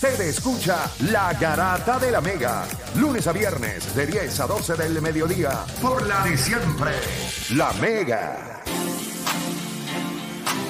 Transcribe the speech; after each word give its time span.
Usted 0.00 0.20
escucha 0.20 0.88
La 1.10 1.32
Garata 1.32 1.98
de 1.98 2.12
la 2.12 2.20
Mega, 2.20 2.68
lunes 2.94 3.26
a 3.26 3.32
viernes 3.32 3.96
de 3.96 4.06
10 4.06 4.38
a 4.38 4.46
12 4.46 4.76
del 4.76 5.02
mediodía, 5.02 5.66
por 5.82 6.06
la 6.06 6.22
de 6.22 6.38
siempre, 6.38 6.92
La 7.56 7.72
Mega. 7.72 8.62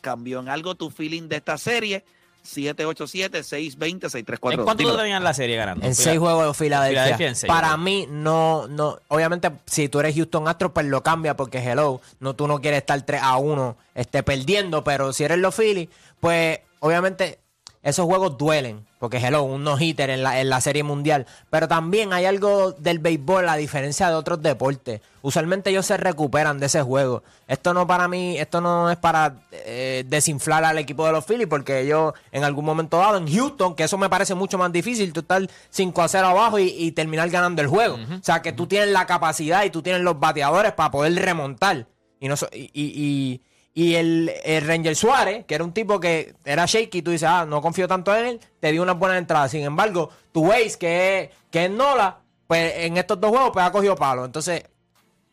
cambió 0.00 0.40
en 0.40 0.50
algo 0.50 0.74
tu 0.74 0.90
feeling 0.90 1.28
de 1.28 1.36
esta 1.36 1.56
serie. 1.56 2.04
787-620-6342. 2.44 4.52
¿En 4.52 4.64
cuánto 4.64 4.96
tenías 4.96 5.22
la 5.22 5.34
serie 5.34 5.56
ganando? 5.56 5.86
En 5.86 5.94
seis 5.94 6.18
juegos 6.18 6.46
de 6.46 6.54
Filadelfia. 6.54 7.02
Filadelfia 7.02 7.28
en 7.28 7.36
seis 7.36 7.48
Para 7.48 7.68
juegos. 7.68 7.84
mí, 7.84 8.06
no, 8.10 8.68
no. 8.68 8.98
Obviamente, 9.08 9.50
si 9.66 9.88
tú 9.88 10.00
eres 10.00 10.14
Houston 10.14 10.48
Astros, 10.48 10.72
pues 10.72 10.86
lo 10.86 11.02
cambia 11.02 11.36
porque 11.36 11.58
hello. 11.58 12.00
No, 12.20 12.34
tú 12.34 12.46
no 12.46 12.60
quieres 12.60 12.80
estar 12.80 13.00
3 13.00 13.20
a 13.22 13.36
1 13.38 13.76
este, 13.94 14.22
perdiendo. 14.22 14.84
Pero 14.84 15.12
si 15.12 15.24
eres 15.24 15.38
los 15.38 15.54
Phillies, 15.54 15.88
pues 16.20 16.60
obviamente 16.80 17.38
esos 17.82 18.06
juegos 18.06 18.38
duelen. 18.38 18.86
Porque 18.98 19.18
hello, 19.18 19.42
un 19.42 19.64
no-hitter 19.64 20.08
en 20.08 20.22
la, 20.22 20.40
en 20.40 20.48
la 20.48 20.60
serie 20.62 20.82
mundial. 20.82 21.26
Pero 21.50 21.68
también 21.68 22.14
hay 22.14 22.24
algo 22.24 22.72
del 22.72 22.98
béisbol, 22.98 23.46
a 23.48 23.56
diferencia 23.56 24.08
de 24.08 24.14
otros 24.14 24.40
deportes. 24.40 25.02
Usualmente 25.20 25.68
ellos 25.70 25.84
se 25.84 25.98
recuperan 25.98 26.58
de 26.58 26.66
ese 26.66 26.80
juego. 26.80 27.22
Esto 27.46 27.74
no 27.74 27.86
para 27.86 28.08
mí, 28.08 28.38
esto 28.38 28.62
no 28.62 28.90
es 28.90 28.96
para 28.96 29.34
eh, 29.64 30.04
desinflar 30.06 30.64
al 30.64 30.78
equipo 30.78 31.04
de 31.06 31.12
los 31.12 31.24
Phillies, 31.24 31.48
porque 31.48 31.80
ellos 31.80 32.12
en 32.32 32.44
algún 32.44 32.64
momento 32.64 32.98
dado 32.98 33.16
en 33.18 33.26
Houston, 33.32 33.74
que 33.74 33.84
eso 33.84 33.98
me 33.98 34.08
parece 34.08 34.34
mucho 34.34 34.58
más 34.58 34.70
difícil, 34.72 35.12
tú 35.12 35.20
estar 35.20 35.42
5 35.70 36.02
a 36.02 36.08
0 36.08 36.26
abajo 36.28 36.58
y, 36.58 36.68
y 36.68 36.92
terminar 36.92 37.28
ganando 37.30 37.62
el 37.62 37.68
juego. 37.68 37.94
O 37.96 38.22
sea, 38.22 38.42
que 38.42 38.52
tú 38.52 38.66
tienes 38.66 38.90
la 38.90 39.06
capacidad 39.06 39.64
y 39.64 39.70
tú 39.70 39.82
tienes 39.82 40.02
los 40.02 40.18
bateadores 40.20 40.72
para 40.72 40.90
poder 40.90 41.14
remontar. 41.14 41.86
Y 42.20 42.28
no 42.28 42.36
so- 42.36 42.48
y, 42.52 42.70
y- 42.74 43.40
y- 43.74 43.94
el, 43.96 44.30
el 44.44 44.64
Ranger 44.66 44.94
Suárez, 44.94 45.44
que 45.46 45.54
era 45.56 45.64
un 45.64 45.72
tipo 45.72 45.98
que 45.98 46.34
era 46.44 46.64
shaky, 46.66 47.02
tú 47.02 47.10
dices, 47.10 47.28
ah, 47.28 47.44
no 47.44 47.60
confío 47.60 47.88
tanto 47.88 48.14
en 48.16 48.26
él, 48.26 48.40
te 48.60 48.70
dio 48.70 48.82
unas 48.82 48.96
buenas 48.98 49.18
entradas. 49.18 49.50
Sin 49.50 49.62
embargo, 49.64 50.10
tu 50.30 50.52
Ace, 50.52 50.76
que 50.78 51.20
es, 51.24 51.30
que 51.50 51.68
Nola, 51.68 52.18
pues 52.46 52.72
en 52.76 52.96
estos 52.98 53.20
dos 53.20 53.30
juegos 53.30 53.50
pues 53.52 53.64
ha 53.66 53.72
cogido 53.72 53.96
palo. 53.96 54.24
Entonces, 54.24 54.62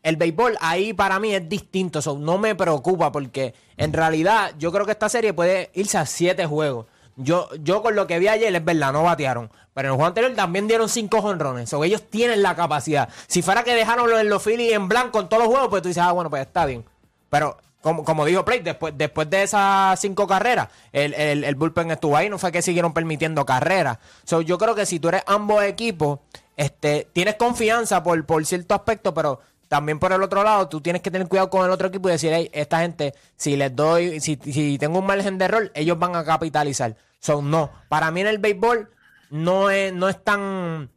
el 0.02 0.16
béisbol 0.16 0.56
ahí 0.60 0.92
para 0.92 1.18
mí 1.18 1.34
es 1.34 1.48
distinto. 1.48 2.00
Eso 2.00 2.18
no 2.18 2.38
me 2.38 2.54
preocupa 2.54 3.12
porque 3.12 3.54
en 3.76 3.92
realidad 3.92 4.52
yo 4.58 4.72
creo 4.72 4.84
que 4.84 4.92
esta 4.92 5.08
serie 5.08 5.32
puede 5.32 5.70
irse 5.74 5.98
a 5.98 6.06
siete 6.06 6.46
juegos. 6.46 6.86
Yo, 7.16 7.48
yo 7.60 7.82
con 7.82 7.94
lo 7.94 8.06
que 8.06 8.18
vi 8.18 8.28
ayer 8.28 8.54
es 8.54 8.64
verdad, 8.64 8.92
no 8.92 9.02
batearon. 9.02 9.50
Pero 9.74 9.88
en 9.88 9.92
el 9.92 9.96
juego 9.96 10.08
anterior 10.08 10.34
también 10.34 10.66
dieron 10.66 10.88
cinco 10.88 11.22
jonrones. 11.22 11.68
So, 11.68 11.82
ellos 11.84 12.02
tienen 12.10 12.42
la 12.42 12.54
capacidad. 12.56 13.08
Si 13.26 13.42
fuera 13.42 13.64
que 13.64 13.74
dejaron 13.74 14.10
los, 14.10 14.24
los 14.24 14.42
Phillies 14.42 14.72
en 14.72 14.88
blanco 14.88 15.20
en 15.20 15.28
todos 15.28 15.42
los 15.42 15.52
juegos, 15.52 15.68
pues 15.68 15.82
tú 15.82 15.88
dices, 15.88 16.02
ah, 16.02 16.12
bueno, 16.12 16.30
pues 16.30 16.42
está 16.42 16.66
bien. 16.66 16.84
Pero 17.30 17.56
como, 17.80 18.04
como 18.04 18.24
dijo 18.24 18.44
Play, 18.44 18.60
después, 18.60 18.94
después 18.96 19.28
de 19.28 19.42
esas 19.42 19.98
cinco 20.00 20.26
carreras, 20.26 20.68
el, 20.92 21.14
el, 21.14 21.44
el 21.44 21.54
bullpen 21.54 21.90
estuvo 21.90 22.16
ahí, 22.16 22.28
no 22.28 22.38
fue 22.38 22.52
que 22.52 22.62
siguieron 22.62 22.92
permitiendo 22.92 23.44
carreras. 23.44 23.98
So, 24.24 24.40
yo 24.40 24.58
creo 24.58 24.74
que 24.74 24.86
si 24.86 25.00
tú 25.00 25.08
eres 25.08 25.22
ambos 25.26 25.62
equipos, 25.64 26.18
este, 26.56 27.08
tienes 27.12 27.36
confianza 27.36 28.02
por, 28.02 28.24
por 28.24 28.44
cierto 28.44 28.74
aspecto, 28.74 29.14
pero 29.14 29.40
también 29.72 29.98
por 29.98 30.12
el 30.12 30.22
otro 30.22 30.44
lado, 30.44 30.68
tú 30.68 30.82
tienes 30.82 31.00
que 31.00 31.10
tener 31.10 31.26
cuidado 31.28 31.48
con 31.48 31.64
el 31.64 31.70
otro 31.70 31.88
equipo 31.88 32.06
y 32.10 32.12
decir, 32.12 32.30
hey, 32.30 32.50
esta 32.52 32.80
gente, 32.80 33.14
si 33.36 33.56
les 33.56 33.74
doy, 33.74 34.20
si, 34.20 34.36
si 34.36 34.76
tengo 34.76 34.98
un 34.98 35.06
margen 35.06 35.38
de 35.38 35.46
error, 35.46 35.72
ellos 35.74 35.98
van 35.98 36.14
a 36.14 36.22
capitalizar. 36.26 36.94
So, 37.20 37.40
no. 37.40 37.70
Para 37.88 38.10
mí 38.10 38.20
en 38.20 38.26
el 38.26 38.36
béisbol 38.36 38.90
no 39.30 39.70
es, 39.70 39.90
no 39.94 40.10
es 40.10 40.22
tan 40.22 40.90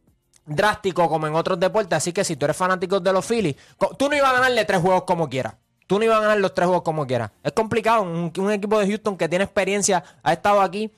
drástico 0.44 1.08
como 1.08 1.26
en 1.26 1.34
otros 1.34 1.58
deportes, 1.58 1.96
así 1.96 2.12
que 2.12 2.22
si 2.22 2.36
tú 2.36 2.44
eres 2.44 2.54
fanático 2.58 3.00
de 3.00 3.14
los 3.14 3.24
Phillies, 3.24 3.56
tú 3.96 4.10
no 4.10 4.14
ibas 4.14 4.28
a 4.28 4.34
ganarle 4.34 4.62
tres 4.66 4.82
juegos 4.82 5.04
como 5.04 5.30
quieras. 5.30 5.54
Tú 5.86 5.98
no 5.98 6.04
ibas 6.04 6.18
a 6.18 6.20
ganar 6.20 6.38
los 6.40 6.52
tres 6.52 6.66
juegos 6.66 6.84
como 6.84 7.06
quieras. 7.06 7.30
Es 7.42 7.52
complicado. 7.52 8.02
Un, 8.02 8.52
equipo 8.52 8.78
de 8.78 8.88
Houston 8.88 9.16
que 9.16 9.26
tiene 9.26 9.46
experiencia 9.46 10.04
ha 10.22 10.34
estado 10.34 10.60
aquí 10.60 10.92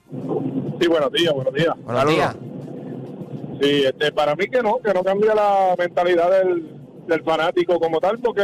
Sí, 0.78 0.86
buenos 0.88 1.10
días, 1.12 1.32
buenos 1.32 1.54
días. 1.54 1.74
buenos 1.76 2.02
Saludos. 2.02 2.16
días. 2.16 2.36
Sí, 3.62 3.84
este, 3.86 4.12
para 4.12 4.34
mí 4.36 4.46
que 4.48 4.62
no, 4.62 4.76
que 4.82 4.92
no 4.92 5.02
cambia 5.04 5.34
la 5.34 5.74
mentalidad 5.78 6.30
del, 6.30 6.70
del 7.06 7.22
fanático 7.22 7.78
como 7.78 7.98
tal, 8.00 8.18
porque, 8.18 8.42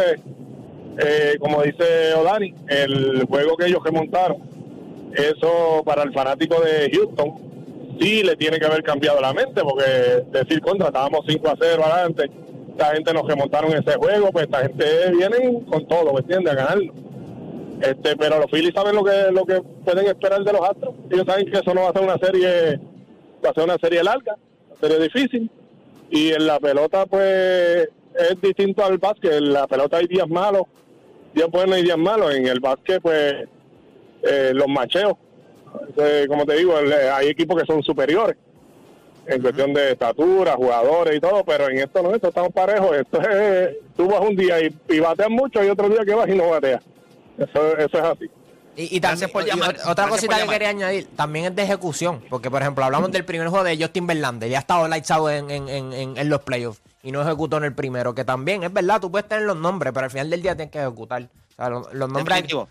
eh, 0.98 1.36
como 1.40 1.62
dice 1.62 2.14
Odani, 2.14 2.54
el 2.68 3.24
juego 3.24 3.56
que 3.56 3.66
ellos 3.66 3.80
remontaron, 3.84 4.38
eso 5.14 5.82
para 5.84 6.02
el 6.02 6.12
fanático 6.12 6.60
de 6.60 6.90
Houston, 6.92 7.96
sí 8.00 8.22
le 8.22 8.36
tiene 8.36 8.58
que 8.58 8.66
haber 8.66 8.82
cambiado 8.82 9.20
la 9.20 9.32
mente, 9.32 9.62
porque 9.62 10.24
decir 10.30 10.60
contra, 10.60 10.88
estábamos 10.88 11.20
5 11.26 11.48
a 11.48 11.56
0 11.58 11.82
adelante, 11.84 12.30
esta 12.70 12.94
gente 12.94 13.14
nos 13.14 13.26
remontaron 13.26 13.72
ese 13.72 13.96
juego, 13.96 14.30
pues 14.30 14.44
esta 14.44 14.58
gente 14.58 14.84
viene 15.12 15.64
con 15.70 15.86
todo, 15.86 16.12
¿me 16.12 16.20
entiendes? 16.20 16.52
A 16.52 16.56
ganarlo. 16.56 16.92
Este, 17.80 18.16
pero 18.16 18.38
los 18.38 18.50
Phillies 18.50 18.74
saben 18.74 18.94
lo 18.94 19.04
que 19.04 19.30
lo 19.32 19.44
que 19.44 19.60
pueden 19.84 20.06
esperar 20.06 20.42
de 20.42 20.52
los 20.52 20.62
Astros. 20.62 20.94
Ellos 21.10 21.24
saben 21.26 21.50
que 21.50 21.58
eso 21.58 21.74
no 21.74 21.82
va 21.82 21.90
a 21.90 21.92
ser 21.92 22.02
una 22.02 22.18
serie, 22.18 22.80
va 23.44 23.50
a 23.50 23.54
ser 23.54 23.64
una 23.64 23.78
serie 23.78 24.02
larga, 24.02 24.36
una 24.70 24.80
serie 24.80 24.98
difícil. 25.04 25.50
Y 26.10 26.32
en 26.32 26.46
la 26.46 26.60
pelota, 26.60 27.04
pues, 27.06 27.88
es 28.14 28.40
distinto 28.40 28.84
al 28.84 28.98
básquet. 28.98 29.32
En 29.32 29.52
la 29.52 29.66
pelota 29.66 29.98
hay 29.98 30.06
días 30.06 30.28
malos, 30.28 30.62
días 31.36 31.50
buenos 31.50 31.78
y 31.78 31.82
días 31.82 31.98
malos. 31.98 32.34
En 32.34 32.46
el 32.48 32.58
básquet, 32.60 33.00
pues, 33.00 33.34
eh, 34.22 34.50
los 34.54 34.66
macheos. 34.68 35.14
Eh, 35.98 36.24
como 36.28 36.44
te 36.46 36.54
digo, 36.56 36.78
el- 36.78 36.92
hay 36.92 37.28
equipos 37.28 37.60
que 37.60 37.66
son 37.66 37.82
superiores 37.82 38.36
en 39.26 39.42
cuestión 39.42 39.74
de 39.74 39.92
estatura, 39.92 40.54
jugadores 40.54 41.16
y 41.16 41.20
todo, 41.20 41.44
pero 41.44 41.68
en 41.68 41.78
esto 41.78 42.02
no, 42.02 42.14
esto 42.14 42.28
estamos 42.28 42.50
parejos. 42.52 42.96
Esto 42.96 43.20
es, 43.20 43.70
tú 43.96 44.08
vas 44.08 44.20
un 44.20 44.34
día 44.36 44.60
y, 44.60 44.74
y 44.88 45.00
bateas 45.00 45.30
mucho 45.30 45.62
y 45.62 45.68
otro 45.68 45.88
día 45.88 46.00
que 46.04 46.14
vas 46.14 46.28
y 46.28 46.34
no 46.34 46.48
bateas. 46.50 46.82
Eso, 47.38 47.76
eso 47.76 47.98
es 47.98 48.04
así. 48.04 48.30
Y, 48.78 48.96
y 48.96 49.00
también, 49.00 49.30
por 49.30 49.44
llamar. 49.44 49.74
ot- 49.76 49.80
otra 49.90 50.04
Gracias 50.04 50.10
cosita 50.10 50.36
por 50.36 50.44
que 50.46 50.52
quería 50.52 50.68
añadir, 50.68 51.06
también 51.16 51.46
es 51.46 51.56
de 51.56 51.62
ejecución, 51.62 52.22
porque 52.28 52.50
por 52.50 52.60
ejemplo 52.62 52.84
hablamos 52.84 53.10
del 53.10 53.24
primer 53.24 53.48
juego 53.48 53.64
de 53.64 53.76
Justin 53.76 54.06
Verlander, 54.06 54.48
ya 54.50 54.58
ha 54.58 54.60
estado 54.60 54.86
lights 54.86 55.10
out 55.10 55.30
en, 55.30 55.50
en, 55.50 55.68
en, 55.68 55.92
en- 55.92 56.16
en 56.18 56.28
los 56.28 56.40
playoffs 56.42 56.80
y 57.06 57.12
no 57.12 57.22
ejecutó 57.22 57.58
en 57.58 57.64
el 57.64 57.72
primero, 57.72 58.16
que 58.16 58.24
también 58.24 58.64
es 58.64 58.72
verdad, 58.72 59.00
tú 59.00 59.12
puedes 59.12 59.28
tener 59.28 59.44
los 59.44 59.56
nombres, 59.56 59.92
pero 59.94 60.04
al 60.06 60.10
final 60.10 60.28
del 60.28 60.42
día 60.42 60.56
tienes 60.56 60.72
que 60.72 60.80
ejecutar. 60.80 61.22
O 61.22 61.54
sea, 61.54 61.68
los, 61.70 61.94
los 61.94 62.08
nombres... 62.10 62.24
Definitivo. 62.34 62.68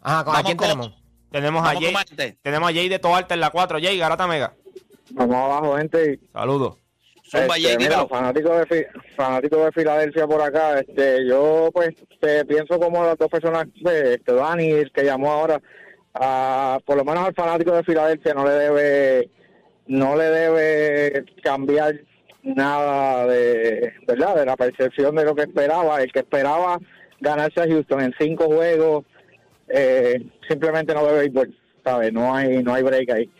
Ajá, 0.00 0.24
¿con- 0.24 0.36
¿a 0.36 0.42
quién 0.44 0.56
con- 0.56 0.68
tenemos? 0.68 1.02
Tenemos 1.32 1.66
a 1.66 1.72
Jay. 1.74 1.92
Tenemos 2.40 2.70
a 2.70 2.72
Jay 2.72 2.88
de 2.88 2.98
Toalta 3.00 3.34
en 3.34 3.40
la 3.40 3.50
4. 3.50 3.78
Jay, 3.82 3.98
Garata 3.98 4.28
Mega. 4.28 4.54
Vamos 5.10 5.34
abajo, 5.34 5.76
gente. 5.76 6.20
Saludos. 6.32 6.76
Este, 7.24 7.48
Jay, 7.62 7.76
mira, 7.78 8.06
fanático 8.06 8.50
de, 8.54 8.86
fanático 9.16 9.64
de 9.64 9.72
Filadelfia 9.72 10.26
por 10.28 10.40
acá, 10.40 10.78
este, 10.78 11.26
yo 11.26 11.70
pues 11.72 11.94
te 12.20 12.44
pienso 12.44 12.78
como 12.78 13.02
las 13.04 13.16
dos 13.18 13.28
personas, 13.28 13.66
pues, 13.82 14.18
este, 14.18 14.34
Dani, 14.34 14.70
el 14.70 14.92
que 14.92 15.02
llamó 15.04 15.32
ahora, 15.32 15.60
a, 16.14 16.78
por 16.84 16.96
lo 16.96 17.04
menos 17.04 17.26
al 17.26 17.34
fanático 17.34 17.72
de 17.72 17.82
Filadelfia 17.82 18.34
no 18.34 18.44
le 18.44 18.52
debe, 18.52 19.30
no 19.86 20.14
le 20.14 20.24
debe 20.24 21.24
cambiar 21.42 21.94
nada 22.42 23.26
de, 23.26 23.92
¿verdad? 24.06 24.36
De 24.36 24.46
la 24.46 24.56
percepción 24.56 25.14
de 25.14 25.24
lo 25.24 25.34
que 25.34 25.42
esperaba. 25.42 26.02
El 26.02 26.12
que 26.12 26.20
esperaba 26.20 26.78
ganarse 27.20 27.60
a 27.60 27.66
Houston 27.66 28.02
en 28.02 28.14
cinco 28.18 28.46
juegos, 28.46 29.04
eh, 29.68 30.24
simplemente 30.48 30.94
no 30.94 31.06
debe 31.06 31.26
ir, 31.26 31.54
¿sabes? 31.84 32.12
No 32.12 32.34
hay, 32.34 32.62
no 32.62 32.74
hay 32.74 32.82
break 32.82 33.10
ahí. 33.10 33.30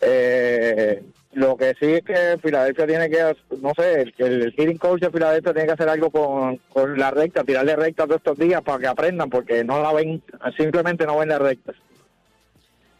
Eh, 0.00 1.02
lo 1.32 1.56
que 1.56 1.74
sí 1.78 1.86
es 1.86 2.02
que 2.02 2.38
Filadelfia 2.42 2.86
tiene 2.86 3.10
que, 3.10 3.36
no 3.60 3.72
sé, 3.76 4.02
el, 4.02 4.14
el 4.18 4.52
hitting 4.52 4.78
coach 4.78 5.02
de 5.02 5.10
Filadelfia 5.10 5.52
tiene 5.52 5.66
que 5.66 5.74
hacer 5.74 5.88
algo 5.88 6.10
con, 6.10 6.56
con 6.70 6.98
la 6.98 7.10
recta, 7.10 7.44
tirarle 7.44 7.76
recta 7.76 8.04
todos 8.04 8.18
estos 8.18 8.38
días 8.38 8.62
para 8.62 8.78
que 8.78 8.86
aprendan, 8.86 9.28
porque 9.28 9.62
no 9.62 9.82
la 9.82 9.92
ven, 9.92 10.22
simplemente 10.56 11.04
no 11.04 11.18
ven 11.18 11.28
la 11.28 11.38
recta. 11.38 11.74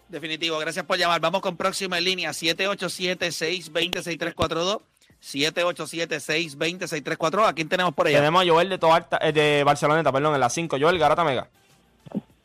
Definitivo, 0.09 0.59
gracias 0.59 0.85
por 0.85 0.99
llamar. 0.99 1.21
Vamos 1.21 1.41
con 1.41 1.57
próxima 1.57 1.99
en 1.99 2.05
línea, 2.05 2.31
787-620-6342. 2.31 4.83
787-620-6342. 5.27 7.49
¿A 7.49 7.53
quién 7.53 7.69
tenemos 7.69 7.93
por 7.95 8.07
allá? 8.07 8.19
Tenemos 8.19 8.43
a 8.43 8.47
Joel 8.49 8.69
de, 8.69 8.79
Toalta, 8.79 9.19
eh, 9.21 9.33
de 9.33 9.65
Barceloneta, 9.65 10.13
perdón, 10.13 10.35
en 10.35 10.41
la 10.41 10.49
5. 10.49 10.77
Joel 10.81 10.99
Garata 10.99 11.25
Mega. 11.25 11.49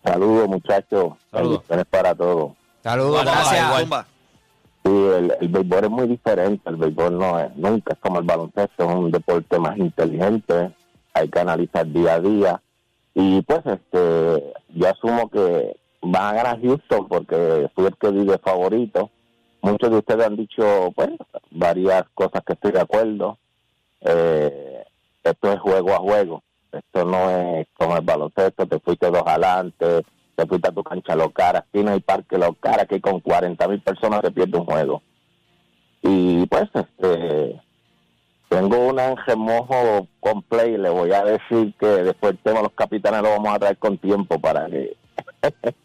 Saludos, 0.04 0.50
muchachos. 0.50 1.14
Saludos. 1.32 1.60
Bendiciones 1.60 1.86
para 1.86 2.16
todos. 2.16 2.54
Saludos, 2.84 3.24
gracias. 3.24 3.84
igual. 3.84 4.06
Sí, 4.84 4.92
el, 4.92 5.32
el 5.40 5.48
béisbol 5.48 5.84
es 5.84 5.90
muy 5.92 6.08
diferente. 6.08 6.68
El 6.70 6.78
béisbol 6.78 7.20
no 7.20 7.40
es, 7.40 7.56
nunca 7.56 7.94
es 7.94 8.00
como 8.00 8.18
el 8.20 8.26
baloncesto, 8.26 8.90
es 8.90 8.96
un 8.96 9.12
deporte 9.12 9.60
más 9.60 9.78
inteligente. 9.78 10.72
Hay 11.14 11.30
que 11.30 11.40
analizar 11.40 11.86
día 11.86 12.16
a 12.16 12.20
día. 12.20 12.60
Y 13.14 13.44
pues, 13.44 13.62
este, 13.66 14.54
yo 14.70 14.90
asumo 14.90 15.30
que 15.30 15.78
van 16.02 16.24
a 16.24 16.34
ganar 16.34 16.60
Houston 16.62 17.08
porque 17.08 17.70
fui 17.76 17.86
el 17.86 17.96
que 17.96 18.12
di 18.12 18.26
de 18.26 18.40
favorito. 18.40 19.12
Muchos 19.62 19.92
de 19.92 19.98
ustedes 19.98 20.26
han 20.26 20.36
dicho, 20.36 20.92
pues, 20.96 21.10
varias 21.52 22.04
cosas 22.14 22.42
que 22.46 22.54
estoy 22.54 22.72
de 22.72 22.82
acuerdo. 22.82 23.38
Eh, 24.02 24.84
esto 25.24 25.52
es 25.52 25.60
juego 25.60 25.94
a 25.94 25.98
juego. 25.98 26.44
Esto 26.72 27.06
no 27.06 27.30
es 27.30 27.68
como 27.74 27.98
el 27.98 28.04
baloncesto, 28.04 28.66
te 28.66 28.80
fuiste 28.80 29.12
dos 29.12 29.24
adelante, 29.26 30.04
te 30.36 30.46
fuiste 30.48 30.70
a 30.70 30.72
tu 30.72 30.84
cancha 30.84 31.16
los 31.16 31.32
caras. 31.32 31.64
Aquí 31.68 31.84
no 31.84 31.92
hay 31.92 32.00
parque 32.00 32.38
los 32.38 32.58
caras, 32.60 32.88
que 32.88 33.02
con 33.02 33.20
40 33.20 33.68
mil 33.68 33.82
personas 33.82 34.22
se 34.24 34.32
pierde 34.32 34.58
un 34.58 34.66
juego. 34.66 35.02
Y 36.02 36.46
pues, 36.48 36.70
este, 36.74 37.62
tengo 38.50 38.88
un 38.88 39.00
ángel 39.00 39.38
mojo 39.38 40.08
con 40.20 40.42
play. 40.42 40.78
Le 40.78 40.90
voy 40.90 41.12
a 41.12 41.24
decir 41.24 41.74
que 41.80 41.86
después 41.86 42.32
el 42.32 42.40
tema 42.40 42.58
de 42.58 42.64
los 42.64 42.74
capitanes 42.74 43.22
lo 43.22 43.30
vamos 43.30 43.54
a 43.54 43.60
traer 43.60 43.78
con 43.78 43.98
tiempo 44.00 44.40
para 44.40 44.66
que 44.68 44.98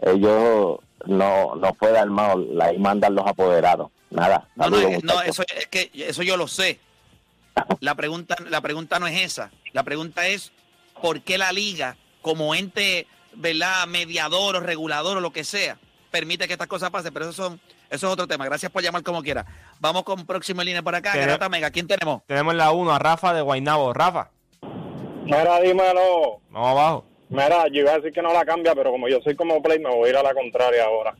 ellos 0.00 0.78
no, 1.06 1.54
no 1.56 1.74
fue 1.74 1.96
armado, 1.98 2.44
ahí 2.62 2.78
mandan 2.78 3.14
los 3.14 3.26
apoderados. 3.26 3.90
Nada. 4.10 4.48
No, 4.56 4.68
no, 4.70 4.76
saludos, 4.76 5.04
no, 5.04 5.12
muchachos. 5.14 5.26
eso 5.28 5.44
es 5.56 5.66
que 5.68 5.90
eso 5.94 6.22
yo 6.22 6.36
lo 6.36 6.48
sé. 6.48 6.80
La 7.80 7.94
pregunta, 7.94 8.36
la 8.48 8.60
pregunta 8.60 8.98
no 8.98 9.06
es 9.06 9.20
esa. 9.20 9.50
La 9.72 9.82
pregunta 9.82 10.26
es 10.26 10.52
por 11.00 11.20
qué 11.22 11.38
la 11.38 11.52
liga, 11.52 11.96
como 12.22 12.54
ente, 12.54 13.06
¿verdad? 13.34 13.86
mediador 13.86 14.56
o 14.56 14.60
regulador 14.60 15.16
o 15.18 15.20
lo 15.20 15.32
que 15.32 15.44
sea, 15.44 15.78
permite 16.10 16.46
que 16.46 16.54
estas 16.54 16.68
cosas 16.68 16.90
pasen. 16.90 17.12
Pero 17.12 17.26
eso 17.30 17.44
son, 17.44 17.60
eso 17.88 18.06
es 18.06 18.12
otro 18.12 18.26
tema. 18.26 18.44
Gracias 18.44 18.72
por 18.72 18.82
llamar 18.82 19.02
como 19.02 19.22
quiera. 19.22 19.46
Vamos 19.78 20.02
con 20.04 20.26
próximo 20.26 20.62
en 20.62 20.66
línea 20.66 20.82
por 20.82 20.94
acá. 20.94 21.14
Garata 21.16 21.48
Mega, 21.48 21.70
¿quién 21.70 21.86
tenemos? 21.86 22.22
Tenemos 22.26 22.52
en 22.52 22.58
la 22.58 22.72
1 22.72 22.92
a 22.92 22.98
Rafa 22.98 23.32
de 23.32 23.42
Guaynabo. 23.42 23.92
Rafa, 23.92 24.30
Mira, 25.24 25.60
dímelo. 25.60 26.40
vamos 26.50 26.70
abajo. 26.70 27.04
Mira, 27.30 27.66
yo 27.68 27.80
iba 27.80 27.92
a 27.92 27.96
decir 27.96 28.12
que 28.12 28.22
no 28.22 28.32
la 28.32 28.44
cambia, 28.44 28.74
pero 28.74 28.90
como 28.90 29.08
yo 29.08 29.20
soy 29.22 29.34
como 29.36 29.62
play, 29.62 29.78
me 29.78 29.88
voy 29.88 30.08
a 30.08 30.10
ir 30.10 30.16
a 30.16 30.22
la 30.22 30.34
contraria 30.34 30.84
ahora. 30.84 31.14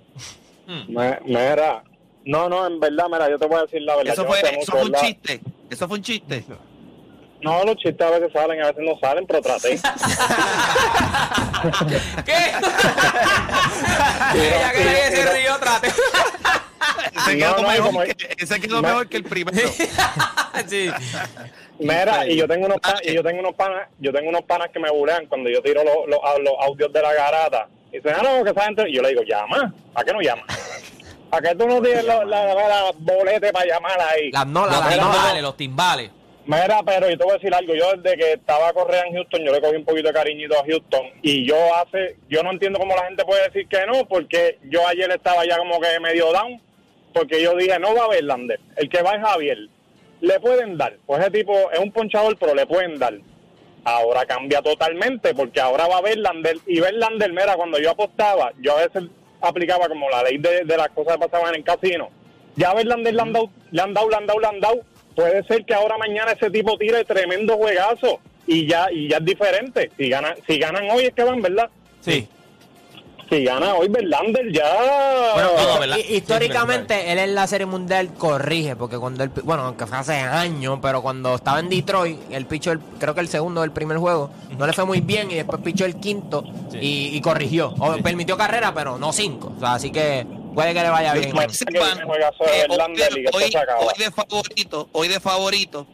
Me- 0.89 1.19
Mira, 1.25 1.83
no, 2.25 2.49
no, 2.49 2.67
en 2.67 2.81
verdad, 2.81 3.07
mira, 3.11 3.31
yo 3.31 3.39
te 3.39 3.47
voy 3.47 3.59
a 3.59 3.63
decir 3.63 3.83
la 3.83 3.97
verdad. 3.97 4.13
Eso 4.15 4.25
fue, 4.27 4.43
no 4.43 4.49
eso 4.49 4.73
fue 4.73 4.83
un 4.83 4.91
¿verdad? 4.91 5.07
chiste. 5.07 5.41
Eso 5.71 5.89
fue 5.89 5.97
un 5.99 6.03
chiste. 6.03 6.45
No, 7.43 7.65
los 7.65 7.77
chistes 7.77 8.07
a 8.07 8.11
veces 8.11 8.31
salen, 8.33 8.61
a 8.63 8.67
veces 8.67 8.83
no 8.85 8.99
salen, 9.01 9.25
pero 9.27 9.41
traté. 9.41 9.71
¿Qué? 12.27 12.33
Ella 14.35 14.73
cree 14.73 15.11
que 15.11 15.17
se 15.17 15.39
rió 15.39 15.53
vez. 15.81 15.95
Ese 17.17 17.37
No, 17.37 17.39
quedó, 17.57 17.63
no, 17.63 17.69
mejor, 17.69 17.87
como- 17.87 18.01
que, 18.03 18.17
ese 18.39 18.61
quedó 18.61 18.77
No. 18.77 18.83
mejor 18.89 19.09
que 19.09 19.17
el 19.19 19.25
primero. 19.25 19.69
Sí. 20.69 20.91
Mira, 21.79 22.27
y 22.27 22.37
yo 22.37 22.47
tengo 22.47 22.67
unos 22.67 22.79
pa- 22.81 23.01
y 23.03 23.15
yo 23.15 23.23
tengo 23.23 23.41
unos 23.41 23.55
panas, 23.55 23.89
yo 23.99 24.13
tengo 24.13 24.29
unos 24.29 24.43
panas 24.43 24.69
que 24.71 24.79
me 24.79 24.91
bulean 24.91 25.27
cuando 25.27 25.49
yo 25.49 25.63
tiro 25.63 25.83
los, 25.83 25.95
los, 26.07 26.21
los 26.41 26.55
audios 26.61 26.93
de 26.93 27.01
la 27.03 27.15
garata. 27.15 27.69
Y 27.93 27.97
dicen, 27.97 28.15
ah, 28.19 28.23
no, 28.23 28.45
que 28.45 28.51
esa 28.51 28.65
gente. 28.65 28.89
Y 28.89 28.95
yo 28.97 29.03
le 29.03 29.09
digo, 29.11 29.23
llama. 29.23 29.73
¿A 29.95 30.05
qué 30.05 30.13
no 30.13 30.21
llama? 30.21 30.43
¿A 31.31 31.41
qué 31.41 31.55
tú 31.55 31.67
no 31.67 31.81
tienes 31.81 32.05
la, 32.05 32.25
la, 32.25 32.45
la- 32.55 32.69
la 32.69 32.93
bolete 32.99 33.53
para 33.53 33.65
llamar 33.67 33.99
ahí? 34.01 34.31
Las 34.33 34.47
Los 34.47 34.71
las 34.71 34.89
timbales, 34.91 35.43
los 35.43 35.57
timbales. 35.57 36.11
Mira, 36.47 36.83
pero 36.85 37.09
yo 37.09 37.17
te 37.17 37.25
voy 37.25 37.33
a 37.33 37.37
decir 37.37 37.55
algo. 37.55 37.75
Yo 37.75 37.93
desde 37.97 38.17
que 38.19 38.33
estaba 38.33 38.73
Correa 38.73 39.05
en 39.07 39.15
Houston, 39.15 39.43
yo 39.45 39.53
le 39.53 39.61
cogí 39.61 39.77
un 39.77 39.85
poquito 39.85 40.09
de 40.09 40.15
cariñito 40.15 40.59
a 40.59 40.65
Houston. 40.67 41.07
Y 41.23 41.47
yo 41.47 41.57
hace, 41.77 42.17
yo 42.29 42.43
no 42.43 42.51
entiendo 42.51 42.79
cómo 42.79 42.95
la 42.97 43.05
gente 43.07 43.25
puede 43.25 43.45
decir 43.45 43.67
que 43.69 43.87
no, 43.87 44.05
porque 44.07 44.59
yo 44.69 44.87
ayer 44.89 45.11
estaba 45.13 45.45
ya 45.47 45.57
como 45.59 45.81
que 45.81 45.99
medio 46.01 46.33
down, 46.33 46.61
porque 47.13 47.43
yo 47.43 47.55
dije, 47.57 47.79
no 47.79 47.95
va 47.95 48.03
a 48.03 48.05
haber 48.07 48.25
Lander. 48.25 48.61
El 48.77 48.89
que 48.89 49.03
va 49.03 49.15
es 49.15 49.23
Javier. 49.23 49.59
Le 50.21 50.41
pueden 50.41 50.77
dar. 50.77 50.97
Pues 51.07 51.21
ese 51.21 51.31
tipo 51.31 51.71
es 51.73 51.79
un 51.79 51.93
ponchador, 51.93 52.37
pero 52.39 52.55
le 52.55 52.67
pueden 52.67 52.99
dar. 52.99 53.15
Ahora 53.85 54.27
cambia 54.27 54.61
totalmente, 54.61 55.35
porque 55.35 55.61
ahora 55.61 55.89
va 55.89 55.97
a 55.97 55.99
haber 55.99 56.19
Lander. 56.19 56.57
Y 56.67 56.81
ver 56.81 56.95
Lander, 56.95 57.31
mira, 57.31 57.55
cuando 57.57 57.79
yo 57.79 57.91
apostaba, 57.91 58.53
yo 58.61 58.77
a 58.77 58.87
veces 58.87 59.05
aplicaba 59.41 59.89
como 59.89 60.09
la 60.11 60.23
ley 60.23 60.39
de, 60.39 60.65
las 60.65 60.91
cosas 60.91 61.15
que 61.15 61.27
pasaban 61.27 61.55
en 61.55 61.61
el 61.61 61.65
casino. 61.65 62.11
Ya 62.57 62.75
ver 62.75 62.87
Lander 62.87 63.15
dado, 63.15 63.51
le 63.71 63.81
han 63.81 64.61
dado. 64.61 64.81
Puede 65.15 65.43
ser 65.45 65.65
que 65.65 65.75
ahora 65.75 65.99
mañana 65.99 66.33
ese 66.33 66.51
tipo 66.51 66.77
tire 66.77 67.05
tremendo 67.05 67.57
juegazo 67.57 68.21
y 68.47 68.67
ya 68.67 68.89
y 68.93 69.09
ya 69.09 69.19
es 69.19 69.25
diferente. 69.25 69.91
Si 69.97 70.09
ganan, 70.09 70.35
si 70.47 70.59
ganan 70.59 70.91
hoy 70.91 71.05
es 71.05 71.15
que 71.15 71.25
van, 71.25 71.41
¿verdad? 71.41 71.69
Sí. 72.01 72.29
Si 73.31 73.45
gana 73.45 73.75
hoy 73.75 73.87
Verlander 73.87 74.53
ya... 74.53 74.67
Históricamente, 76.09 77.13
él 77.13 77.19
en 77.19 77.37
la 77.37 77.47
Serie 77.47 77.65
Mundial 77.65 78.13
corrige, 78.15 78.75
porque 78.75 78.99
cuando 78.99 79.23
él, 79.23 79.31
bueno, 79.45 79.63
aunque 79.63 79.87
fue 79.87 79.99
hace 79.99 80.15
años, 80.15 80.81
pero 80.83 81.01
cuando 81.01 81.37
estaba 81.37 81.61
en 81.61 81.69
Detroit, 81.69 82.19
él 82.31 82.47
pichó, 82.47 82.73
el, 82.73 82.81
creo 82.99 83.15
que 83.15 83.21
el 83.21 83.29
segundo 83.29 83.61
del 83.61 83.71
primer 83.71 83.99
juego, 83.99 84.33
no 84.59 84.67
le 84.67 84.73
fue 84.73 84.85
muy 84.85 85.01
bien 85.01 85.31
y 85.31 85.37
después 85.37 85.63
pichó 85.63 85.85
el 85.85 86.01
quinto 86.01 86.43
y, 86.73 87.17
y 87.17 87.21
corrigió. 87.21 87.73
O 87.79 87.97
permitió 87.99 88.37
carrera, 88.37 88.75
pero 88.75 88.99
no 88.99 89.13
cinco. 89.13 89.53
O 89.57 89.61
sea, 89.61 89.75
así 89.75 89.93
que 89.93 90.27
puede 90.53 90.75
que 90.75 90.83
le 90.83 90.91
vaya 90.91 91.15
bien. 91.15 91.33
Bueno, 91.33 91.53
Sepan, 91.53 92.01
eh, 92.01 92.67
hoy, 93.33 93.51
de 93.97 94.11
favorito, 94.11 94.89
hoy 94.91 95.07
de 95.07 95.21
favorito 95.21 95.87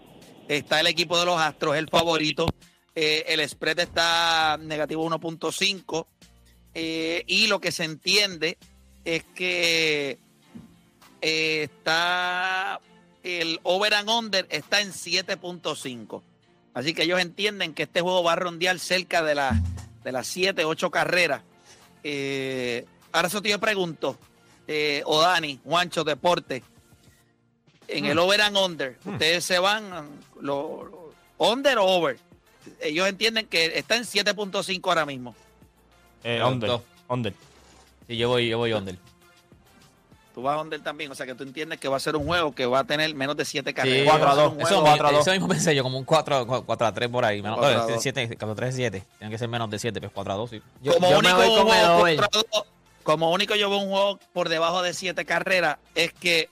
está 0.48 0.80
el 0.80 0.86
equipo 0.86 1.18
de 1.18 1.26
los 1.26 1.38
Astros, 1.38 1.76
el 1.76 1.88
favorito. 1.88 2.46
Eh, 2.94 3.26
el 3.28 3.46
spread 3.46 3.78
está 3.80 4.56
negativo 4.58 5.06
1.5 5.06 6.06
eh, 6.78 7.24
y 7.26 7.46
lo 7.46 7.58
que 7.58 7.72
se 7.72 7.84
entiende 7.84 8.58
es 9.06 9.24
que 9.34 10.18
eh, 11.22 11.62
está 11.62 12.78
el 13.22 13.58
over 13.62 13.94
and 13.94 14.10
under 14.10 14.46
está 14.50 14.80
en 14.82 14.92
7.5. 14.92 16.22
Así 16.74 16.92
que 16.92 17.04
ellos 17.04 17.18
entienden 17.20 17.72
que 17.72 17.84
este 17.84 18.02
juego 18.02 18.22
va 18.22 18.34
a 18.34 18.36
rondear 18.36 18.78
cerca 18.78 19.22
de, 19.22 19.34
las 19.34 19.56
de 20.04 20.12
las 20.12 20.26
7, 20.26 20.64
8 20.66 20.90
carreras. 20.90 21.42
Eh, 22.04 22.84
ahora 23.12 23.28
eso 23.28 23.40
te 23.40 23.48
yo 23.48 23.58
pregunto, 23.58 24.18
eh, 24.68 25.02
o 25.06 25.20
Dani, 25.22 25.58
Juancho, 25.64 26.04
Deporte, 26.04 26.62
en 27.88 28.04
el 28.04 28.18
over 28.18 28.42
and 28.42 28.56
under, 28.56 28.98
ustedes 29.04 29.44
se 29.44 29.58
van 29.58 29.88
lo, 30.40 30.84
lo- 30.84 31.14
under 31.38 31.78
o 31.78 31.86
over. 31.86 32.18
Ellos 32.80 33.08
entienden 33.08 33.46
que 33.46 33.78
está 33.78 33.96
en 33.96 34.02
7.5 34.04 34.80
ahora 34.88 35.06
mismo. 35.06 35.34
Eh, 36.24 36.38
dos. 36.40 36.82
Under. 37.08 37.32
Sí, 38.08 38.16
yo 38.16 38.28
voy, 38.28 38.48
yo 38.48 38.58
voy 38.58 38.72
under. 38.72 38.96
Tú 40.34 40.42
vas 40.42 40.60
under 40.60 40.78
también, 40.82 41.10
o 41.10 41.14
sea 41.14 41.24
que 41.24 41.34
tú 41.34 41.44
entiendes 41.44 41.80
que 41.80 41.88
va 41.88 41.96
a 41.96 42.00
ser 42.00 42.14
un 42.14 42.26
juego 42.26 42.54
que 42.54 42.66
va 42.66 42.80
a 42.80 42.84
tener 42.84 43.14
menos 43.14 43.36
de 43.38 43.44
7 43.46 43.72
carreras. 43.72 43.98
Sí, 44.00 44.04
cuatro 44.04 44.26
a 44.26 44.28
Va 44.28 44.34
ser 44.34 44.44
dos. 44.44 44.52
un 44.52 44.60
Eso, 44.60 44.68
juego- 44.68 44.82
cuatro 44.84 45.06
a 45.08 45.12
dos. 45.12 45.20
eso 45.22 45.30
mismo 45.30 45.48
pensé 45.48 45.74
yo, 45.74 45.82
como 45.82 45.96
un 45.98 46.04
4, 46.04 46.46
4 46.66 46.86
a 46.86 46.92
3 46.92 47.08
por 47.08 47.24
ahí. 47.24 47.40
Menos, 47.42 47.58
Cuatro 47.58 47.82
a 47.82 47.88
eh, 47.88 47.92
dos. 47.94 48.02
7, 48.02 48.28
4 48.28 48.50
a 48.50 48.54
3 48.54 48.74
7. 48.74 49.02
Tienen 49.18 49.30
que 49.32 49.38
ser 49.38 49.48
menos 49.48 49.70
de 49.70 49.78
7, 49.78 49.98
pues 49.98 50.12
4 50.12 50.32
a 50.34 50.36
2, 50.36 50.50
sí. 50.50 50.62
Yo, 50.82 50.92
como, 50.92 51.08
yo 51.10 51.20
me 51.22 51.32
único 51.32 51.36
voy 51.36 51.46
con 51.48 51.56
el 51.58 51.64
juego 51.86 51.96
over. 52.02 52.16
contra 52.16 52.40
dos- 52.52 52.64
como 53.02 53.30
único 53.32 53.54
yo 53.54 53.70
veo 53.70 53.78
un 53.78 53.88
juego 53.88 54.18
por 54.34 54.48
debajo 54.50 54.82
de 54.82 54.92
7 54.92 55.24
carreras 55.24 55.78
es 55.94 56.12
que 56.12 56.50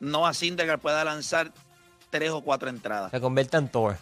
Noah 0.00 0.32
Syndergaard 0.32 0.80
pueda 0.80 1.04
lanzar 1.04 1.52
3 2.08 2.30
o 2.30 2.40
4 2.40 2.70
entradas. 2.70 3.10
Se 3.10 3.20
convierte 3.20 3.58
en 3.58 3.68
Thor. 3.68 3.98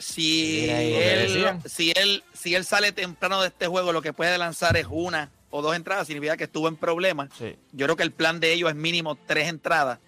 Si 0.00 0.68
él, 0.68 1.60
si 1.66 1.92
él 1.94 2.24
si 2.32 2.54
él 2.54 2.64
sale 2.64 2.90
temprano 2.92 3.40
de 3.40 3.48
este 3.48 3.66
juego, 3.66 3.92
lo 3.92 4.02
que 4.02 4.12
puede 4.12 4.36
lanzar 4.38 4.76
es 4.76 4.86
una 4.90 5.30
o 5.50 5.62
dos 5.62 5.76
entradas, 5.76 6.06
significa 6.06 6.36
que 6.36 6.44
estuvo 6.44 6.68
en 6.68 6.76
problemas. 6.76 7.28
Sí. 7.38 7.56
Yo 7.72 7.86
creo 7.86 7.96
que 7.96 8.02
el 8.02 8.12
plan 8.12 8.40
de 8.40 8.52
ellos 8.52 8.70
es 8.70 8.76
mínimo 8.76 9.16
tres 9.26 9.48
entradas 9.48 9.98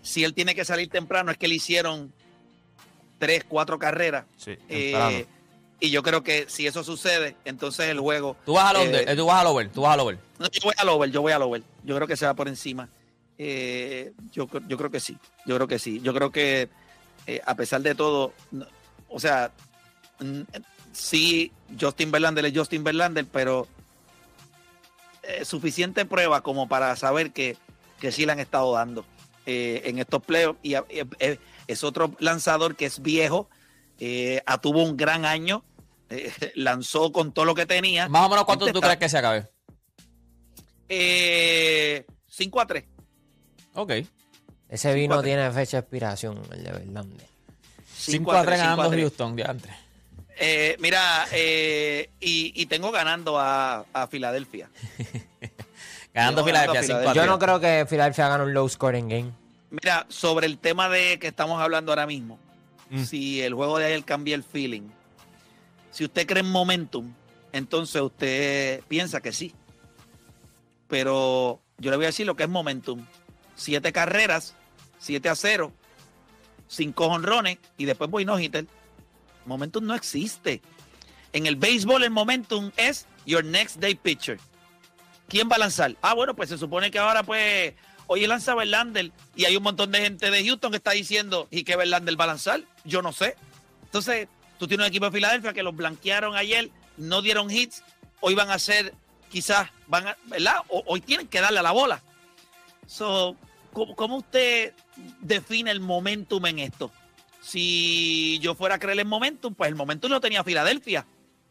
si 0.00 0.22
él 0.24 0.32
tiene 0.32 0.54
que 0.54 0.64
salir 0.64 0.88
temprano, 0.88 1.30
es 1.32 1.36
que 1.38 1.48
le 1.48 1.56
hicieron 1.56 2.12
tres, 3.18 3.44
cuatro 3.46 3.78
carreras. 3.78 4.24
Sí, 4.36 4.56
Eh, 4.68 5.26
y 5.80 5.90
yo 5.90 6.02
creo 6.02 6.22
que 6.22 6.46
si 6.48 6.66
eso 6.66 6.82
sucede, 6.82 7.36
entonces 7.44 7.86
el 7.88 8.00
juego. 8.00 8.36
Tú 8.46 8.54
vas 8.54 8.70
al 8.74 8.76
eh, 8.82 8.86
under, 8.86 9.08
eh, 9.08 9.16
tú 9.16 9.26
vas 9.26 9.40
al 9.40 9.46
over, 9.48 9.68
tú 9.70 9.82
vas 9.82 9.94
al 9.94 10.00
over. 10.00 10.18
No, 10.38 10.46
yo 10.50 10.60
voy 10.62 10.74
al 10.76 10.88
over, 10.88 11.10
yo 11.10 11.20
voy 11.22 11.32
al 11.32 11.42
over. 11.42 11.62
Yo 11.84 11.94
creo 11.96 12.06
que 12.08 12.16
se 12.16 12.26
va 12.26 12.34
por 12.34 12.48
encima. 12.48 12.88
Eh, 13.38 14.12
yo, 14.32 14.48
yo 14.66 14.76
creo 14.76 14.90
que 14.90 15.00
sí. 15.00 15.16
Yo 15.46 15.54
creo 15.56 15.68
que 15.68 15.78
sí. 15.78 16.00
Yo 16.00 16.12
creo 16.14 16.30
que 16.32 16.68
eh, 17.26 17.40
a 17.44 17.54
pesar 17.54 17.80
de 17.82 17.94
todo, 17.94 18.32
no- 18.50 18.66
o 19.08 19.18
sea, 19.20 19.50
sí, 20.92 21.52
Justin 21.80 22.10
Verlander 22.10 22.44
es 22.46 22.52
Justin 22.56 22.84
Verlander, 22.84 23.26
pero 23.26 23.66
eh, 25.22 25.44
suficiente 25.44 26.04
prueba 26.04 26.42
como 26.42 26.68
para 26.68 26.94
saber 26.96 27.32
que, 27.32 27.56
que 28.00 28.12
sí 28.12 28.26
le 28.26 28.32
han 28.32 28.40
estado 28.40 28.72
dando 28.74 29.04
eh, 29.46 29.82
en 29.84 29.98
estos 29.98 30.22
playoffs. 30.22 30.58
Y, 30.62 30.74
eh, 30.74 30.82
eh, 31.18 31.38
es 31.66 31.84
otro 31.84 32.14
lanzador 32.18 32.76
que 32.76 32.86
es 32.86 33.00
viejo, 33.02 33.48
eh, 34.00 34.42
ah, 34.46 34.58
tuvo 34.60 34.82
un 34.82 34.96
gran 34.96 35.24
año, 35.24 35.64
eh, 36.10 36.32
lanzó 36.54 37.12
con 37.12 37.32
todo 37.32 37.44
lo 37.44 37.54
que 37.54 37.66
tenía. 37.66 38.08
Más 38.08 38.26
o 38.26 38.28
menos, 38.28 38.44
¿cuánto 38.44 38.64
Este 38.66 38.72
tú 38.72 38.78
está- 38.78 38.88
crees 38.96 38.98
que 39.00 39.08
se 39.08 39.18
acabe? 39.18 39.48
Eh, 40.88 42.06
5 42.28 42.60
a 42.60 42.66
3. 42.66 42.84
Ok. 43.74 43.92
Ese 44.68 44.94
vino 44.94 45.22
tiene 45.22 45.50
fecha 45.50 45.78
de 45.78 45.80
expiración, 45.80 46.40
el 46.52 46.64
de 46.64 46.72
Verlander. 46.72 47.26
5 47.98 48.32
a 48.32 48.42
3 48.42 48.58
ganando 48.58 48.90
Houston, 48.90 49.36
diantre. 49.36 49.72
Eh, 50.40 50.76
mira, 50.78 51.26
eh, 51.32 52.10
y, 52.20 52.52
y 52.60 52.66
tengo 52.66 52.90
ganando 52.92 53.38
a, 53.38 53.84
a 53.92 54.06
Filadelfia. 54.06 54.70
Ganando 56.14 56.44
Filadelfia 56.44 56.80
a 56.80 56.82
5 56.82 56.96
a 56.96 57.00
Filadelfia. 57.00 57.14
Yo 57.14 57.22
3. 57.22 57.26
no 57.28 57.38
creo 57.38 57.60
que 57.60 57.86
Philadelphia 57.88 58.28
gane 58.28 58.44
un 58.44 58.54
low 58.54 58.68
scoring 58.68 59.08
game. 59.08 59.30
Mira, 59.70 60.06
sobre 60.08 60.46
el 60.46 60.58
tema 60.58 60.88
de 60.88 61.18
que 61.18 61.26
estamos 61.28 61.60
hablando 61.60 61.92
ahora 61.92 62.06
mismo, 62.06 62.38
Mm. 62.90 63.04
si 63.04 63.42
el 63.42 63.52
juego 63.52 63.78
de 63.78 63.84
ayer 63.84 64.02
cambia 64.04 64.34
el 64.34 64.42
feeling, 64.42 64.88
si 65.90 66.04
usted 66.04 66.26
cree 66.26 66.40
en 66.40 66.50
momentum, 66.50 67.12
entonces 67.52 68.00
usted 68.00 68.80
piensa 68.88 69.20
que 69.20 69.30
sí. 69.32 69.54
Pero 70.88 71.60
yo 71.78 71.90
le 71.90 71.96
voy 71.96 72.06
a 72.06 72.08
decir 72.08 72.26
lo 72.26 72.34
que 72.36 72.44
es 72.44 72.48
momentum. 72.48 73.04
Siete 73.56 73.92
carreras, 73.92 74.54
7 75.00 75.28
a 75.28 75.34
0, 75.34 75.72
cinco 76.68 77.06
honrones 77.06 77.58
y 77.76 77.86
después 77.86 78.10
voy 78.10 78.24
no 78.24 78.38
hitter. 78.38 78.66
Momentum 79.46 79.84
no 79.84 79.94
existe. 79.94 80.62
En 81.32 81.46
el 81.46 81.56
béisbol 81.56 82.04
el 82.04 82.10
momentum 82.10 82.70
es 82.76 83.06
your 83.26 83.44
next 83.44 83.76
day 83.76 83.94
pitcher. 83.94 84.38
¿Quién 85.28 85.48
va 85.50 85.56
a 85.56 85.58
lanzar? 85.58 85.96
Ah, 86.00 86.14
bueno, 86.14 86.34
pues 86.34 86.48
se 86.48 86.58
supone 86.58 86.90
que 86.90 86.98
ahora 86.98 87.22
pues 87.22 87.74
hoy 88.06 88.26
lanza 88.26 88.54
Verlander 88.54 89.12
y 89.36 89.44
hay 89.44 89.56
un 89.56 89.62
montón 89.62 89.92
de 89.92 90.00
gente 90.00 90.30
de 90.30 90.44
Houston 90.44 90.70
que 90.70 90.78
está 90.78 90.92
diciendo 90.92 91.48
y 91.50 91.64
que 91.64 91.76
Verlander 91.76 92.18
va 92.18 92.24
a 92.24 92.28
lanzar. 92.28 92.62
Yo 92.84 93.02
no 93.02 93.12
sé. 93.12 93.36
Entonces, 93.84 94.28
tú 94.58 94.66
tienes 94.66 94.86
un 94.86 94.88
equipo 94.88 95.06
de 95.06 95.12
Filadelfia 95.12 95.52
que 95.52 95.62
los 95.62 95.76
blanquearon 95.76 96.34
ayer, 96.34 96.70
no 96.96 97.22
dieron 97.22 97.50
hits, 97.50 97.82
hoy 98.20 98.34
van 98.34 98.50
a 98.50 98.54
hacer, 98.54 98.94
quizás 99.30 99.70
van 99.86 100.08
a, 100.08 100.16
¿verdad? 100.24 100.56
Hoy 100.68 101.00
tienen 101.00 101.28
que 101.28 101.40
darle 101.40 101.60
a 101.60 101.62
la 101.62 101.72
bola. 101.72 102.02
So, 102.86 103.36
¿cómo, 103.78 103.96
cómo 103.96 104.16
usted 104.18 104.72
define 105.20 105.70
el 105.70 105.80
momentum 105.80 106.44
en 106.46 106.58
esto? 106.58 106.90
Si 107.40 108.38
yo 108.40 108.54
fuera 108.54 108.74
a 108.74 108.78
creer 108.78 108.98
en 109.00 109.08
momentum, 109.08 109.54
pues 109.54 109.68
el 109.68 109.74
momentum 109.74 110.10
lo 110.10 110.20
tenía 110.20 110.44
Filadelfia. 110.44 111.06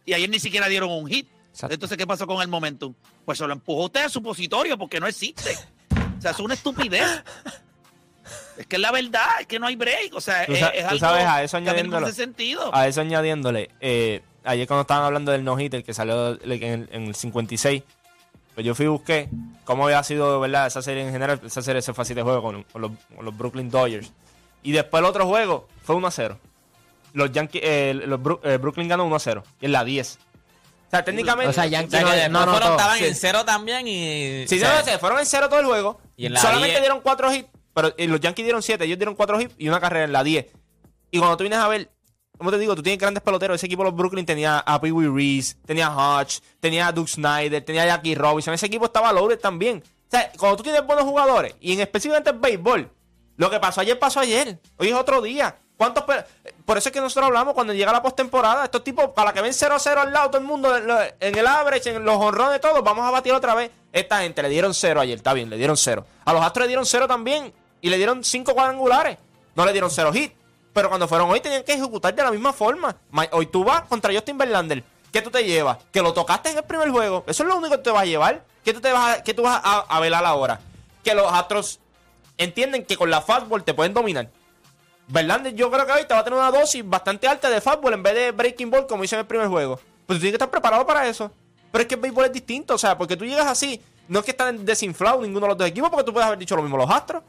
Y 0.05 0.13
ayer 0.13 0.29
ni 0.29 0.39
siquiera 0.39 0.67
dieron 0.67 0.91
un 0.91 1.07
hit. 1.07 1.27
Exacto. 1.51 1.74
Entonces, 1.74 1.98
¿qué 1.98 2.05
pasó 2.05 2.27
con 2.27 2.41
el 2.41 2.48
momentum? 2.48 2.93
Pues 3.25 3.38
se 3.39 3.48
lo 3.48 3.53
empujó 3.53 3.86
usted 3.86 4.05
a 4.05 4.10
supositorio 4.10 4.77
porque 4.77 5.00
no 5.00 5.07
existe. 5.07 5.55
O 6.17 6.22
sea, 6.22 6.31
es 6.31 6.39
una 6.39 6.53
estupidez. 6.53 7.24
Es 8.57 8.67
que 8.67 8.75
es 8.75 8.81
la 8.81 8.91
verdad, 8.91 9.41
es 9.41 9.48
que 9.48 9.60
no 9.60 9.67
hay 9.67 9.75
break. 9.75 10.13
O 10.13 10.22
sea, 10.22 10.46
Tú 10.46 10.53
es, 10.53 10.60
sa- 10.60 10.69
es 10.69 10.84
tú 10.84 10.89
algo 10.89 11.00
sabes, 11.00 11.25
a 11.25 11.43
eso 11.43 11.62
que 11.62 11.69
a 11.69 11.74
mí 11.74 11.81
no 11.84 11.89
me 11.89 11.98
añadiéndolo- 11.98 12.05
hace 12.07 12.13
sentido. 12.15 12.75
A 12.75 12.88
eso 12.88 13.01
añadiéndole, 13.01 13.69
eh, 13.79 14.22
ayer 14.43 14.67
cuando 14.67 14.81
estaban 14.81 15.03
hablando 15.05 15.31
del 15.31 15.43
no-hitter 15.43 15.84
que 15.84 15.93
salió 15.93 16.39
en 16.43 16.51
el, 16.51 16.89
en 16.91 17.03
el 17.07 17.15
56, 17.15 17.84
pues 18.57 18.65
yo 18.65 18.73
fui 18.73 18.85
y 18.85 18.89
busqué 18.89 19.29
cómo 19.65 19.85
había 19.85 20.01
sido, 20.01 20.39
¿verdad? 20.39 20.65
Esa 20.65 20.81
serie 20.81 21.03
en 21.05 21.11
general, 21.11 21.39
esa 21.45 21.61
serie 21.61 21.79
se 21.83 21.93
fue 21.93 22.01
así 22.01 22.15
de 22.15 22.23
juego 22.23 22.41
con, 22.41 22.63
con 22.63 22.81
los, 22.81 22.91
con 23.15 23.23
los 23.23 23.37
Brooklyn 23.37 23.69
Dodgers. 23.69 24.11
Y 24.63 24.71
después 24.71 24.97
el 25.01 25.05
otro 25.05 25.27
juego 25.27 25.67
fue 25.83 25.93
1 25.95 26.07
a 26.07 26.09
0. 26.09 26.39
Los 27.13 27.31
Yankees, 27.31 27.61
eh, 27.63 27.93
los 27.93 28.19
Bru- 28.19 28.39
eh, 28.41 28.57
Brooklyn 28.57 28.87
ganó 28.87 29.05
1 29.05 29.15
a 29.15 29.19
0. 29.19 29.43
Y 29.61 29.65
es 29.65 29.71
la 29.71 29.83
10. 29.83 30.17
O 30.87 30.89
sea, 30.89 31.05
técnicamente. 31.05 31.51
O 31.51 31.53
sea, 31.53 31.67
Yankees 31.67 32.01
no, 32.01 32.39
no, 32.39 32.45
no, 32.47 32.51
fueron- 32.53 32.71
estaban 32.71 32.97
Sí. 32.97 33.05
en 33.05 33.13
cero 33.15 33.45
también 33.45 33.87
y... 33.87 34.47
Sí, 34.47 34.55
o 34.55 34.59
sea, 34.59 34.83
se 34.83 34.97
fueron 34.97 35.19
en 35.19 35.27
cero 35.27 35.49
todo 35.49 35.59
el 35.59 35.67
juego. 35.67 36.01
Y 36.15 36.25
en 36.25 36.33
la 36.33 36.39
Solamente 36.41 36.69
10 36.69 36.81
dieron 36.81 37.01
4 37.01 37.31
hits, 37.35 37.49
pero 37.75 37.93
eh, 37.95 38.07
los 38.07 38.19
Yankees 38.19 38.43
dieron 38.43 38.63
7, 38.63 38.83
ellos 38.85 38.97
dieron 38.97 39.13
4 39.13 39.39
hits 39.39 39.53
y 39.59 39.69
una 39.69 39.79
carrera 39.79 40.05
en 40.05 40.13
la 40.13 40.23
10. 40.23 40.47
Y 41.11 41.19
cuando 41.19 41.37
tú 41.37 41.43
vienes 41.43 41.59
a 41.59 41.67
ver, 41.67 41.91
como 42.38 42.51
te 42.51 42.58
digo, 42.58 42.75
tú 42.75 42.84
tienes 42.84 43.00
grandes 43.00 43.24
peloteros. 43.24 43.56
Ese 43.56 43.65
equipo 43.65 43.84
de 43.84 43.89
los 43.89 43.98
Brooklyn 43.98 44.25
tenía 44.25 44.60
a 44.60 44.79
Pee 44.79 44.91
Wee 44.91 45.08
Reese, 45.08 45.56
tenía 45.65 45.88
a 45.88 46.20
Hodge, 46.20 46.41
tenía 46.60 46.88
a 46.88 46.91
Duke 46.91 47.10
Snyder, 47.10 47.63
tenía 47.63 47.84
a 47.84 47.88
Jackie 47.88 48.15
Robinson. 48.15 48.53
Ese 48.53 48.65
equipo 48.65 48.86
estaba 48.86 49.12
loaded 49.12 49.39
también. 49.39 49.84
O 49.86 50.12
sea, 50.12 50.32
cuando 50.38 50.58
tú 50.58 50.63
tienes 50.63 50.86
buenos 50.86 51.06
jugadores, 51.06 51.56
y 51.60 51.74
en 51.74 51.82
específicamente 51.82 52.29
el 52.29 52.38
béisbol, 52.38 52.89
lo 53.36 53.50
que 53.50 53.60
pasó 53.60 53.82
ayer 53.82 54.00
pasó 54.00 54.20
ayer. 54.20 54.60
Hoy 54.77 54.89
es 54.89 54.96
otro 54.96 55.22
día. 55.22 55.58
¿Cuántos 55.77 56.03
Por 56.65 56.77
eso 56.77 56.89
es 56.89 56.94
que 56.94 57.00
nosotros 57.00 57.27
hablamos 57.27 57.53
cuando 57.53 57.72
llega 57.72 57.91
la 57.91 58.01
postemporada. 58.01 58.63
Estos 58.63 58.84
tipos, 58.84 59.10
para 59.12 59.32
que 59.32 59.41
ven 59.41 59.51
0-0 59.51 59.98
al 59.98 60.12
lado, 60.12 60.29
todo 60.32 60.41
el 60.41 60.48
mundo 60.48 60.75
en 60.75 61.38
el 61.38 61.48
average, 61.48 61.91
en 61.91 62.03
los 62.03 62.15
honrones, 62.15 62.60
todos, 62.60 62.84
vamos 62.84 63.06
a 63.06 63.12
batir 63.12 63.34
otra 63.34 63.53
vez. 63.53 63.70
Esta 63.94 64.22
gente 64.22 64.41
le 64.41 64.50
dieron 64.50 64.74
0 64.74 65.00
ayer, 65.00 65.17
está 65.17 65.34
bien, 65.34 65.51
le 65.51 65.58
dieron 65.58 65.77
0. 65.77 66.03
A 66.25 66.34
los 66.34 66.41
Astros 66.41 66.63
le 66.63 66.70
dieron 66.70 66.86
0 66.86 67.08
también. 67.08 67.53
Y 67.79 67.89
le 67.91 67.98
dieron 67.98 68.24
5 68.24 68.56
cuadrangulares. 68.56 69.20
No 69.56 69.65
le 69.65 69.72
dieron 69.72 69.91
0 69.91 70.12
hit. 70.13 70.34
Pero 70.77 70.89
cuando 70.89 71.07
fueron 71.07 71.27
hoy 71.31 71.39
tenían 71.41 71.63
que 71.63 71.74
ejecutar 71.74 72.13
de 72.13 72.22
la 72.22 72.29
misma 72.29 72.53
forma. 72.53 72.96
Ma- 73.10 73.27
Hoy 73.31 73.48
tú 73.48 73.63
vas 73.63 73.81
contra 73.89 74.13
Justin 74.13 74.38
Verlander. 74.38 74.84
¿Qué 75.12 75.24
tú 75.24 75.31
te 75.31 75.43
llevas? 75.43 75.79
Que 75.91 76.03
lo 76.03 76.13
tocaste 76.13 76.51
en 76.51 76.57
el 76.57 76.63
primer 76.65 76.91
juego. 76.91 77.24
Eso 77.25 77.41
es 77.41 77.50
lo 77.50 77.57
único 77.57 77.72
que 77.72 77.79
te 77.81 77.89
vas 77.89 78.03
a 78.03 78.05
llevar. 78.05 78.43
¿Qué 78.63 78.75
tú, 78.75 78.79
te 78.79 78.91
vas 78.91 79.17
a, 79.17 79.24
qué 79.24 79.34
tú 79.34 79.41
vas 79.41 79.60
a, 79.63 80.00
velar 80.00 80.24
ahora? 80.24 80.60
Que 81.03 81.15
los 81.15 81.34
Astros 81.34 81.79
entienden 82.38 82.86
que 82.86 82.96
con 82.96 83.10
la 83.10 83.22
fastball 83.22 83.63
te 83.63 83.74
pueden 83.74 83.96
dominar. 83.96 84.29
Verlander 85.07 85.55
yo 85.55 85.72
creo 85.72 85.84
que 85.88 85.93
hoy 85.93 86.05
te 86.05 86.13
va 86.13 86.19
a 86.19 86.24
tener 86.24 86.38
una 86.38 86.51
dosis 86.51 86.88
bastante 86.88 87.27
alta 87.27 87.50
de 87.50 87.60
fastball 87.60 87.93
en 87.93 88.03
vez 88.03 88.13
de 88.13 88.31
breaking 88.31 88.69
ball 88.69 88.86
como 88.86 89.03
hizo 89.03 89.15
en 89.15 89.22
el 89.22 89.25
primer 89.25 89.48
juego. 89.48 89.77
Pues 90.05 90.19
tú 90.19 90.22
tienes 90.22 90.34
que 90.34 90.36
estar 90.36 90.51
preparado 90.51 90.86
para 90.86 91.07
eso. 91.07 91.31
Pero 91.72 91.81
es 91.81 91.88
que 91.88 91.96
el 91.96 92.01
béisbol 92.01 92.25
es 92.25 92.34
distinto, 92.34 92.75
o 92.75 92.77
sea, 92.77 92.96
porque 92.96 93.17
tú 93.17 93.25
llegas 93.25 93.48
así, 93.48 93.81
no 94.07 94.19
es 94.19 94.25
que 94.25 94.29
están 94.29 94.63
desinflados 94.63 95.24
ninguno 95.24 95.48
de 95.48 95.50
los 95.53 95.57
dos 95.57 95.67
equipos, 95.69 95.89
porque 95.89 96.03
tú 96.03 96.13
puedes 96.13 96.27
haber 96.27 96.38
dicho 96.38 96.55
lo 96.55 96.62
mismo 96.62 96.77
los 96.77 96.91
Astros. 96.91 97.24